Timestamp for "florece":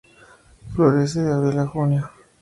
0.73-1.19